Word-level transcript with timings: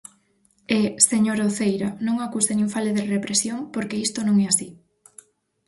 E, 0.79 0.81
señora 1.11 1.47
Uceira, 1.51 1.89
non 2.05 2.15
acuse 2.19 2.51
nin 2.55 2.69
fale 2.73 2.91
de 2.97 3.07
represión, 3.15 3.59
porque 3.73 4.01
isto 4.07 4.19
non 4.23 4.35
é 4.43 4.45
así. 4.49 4.67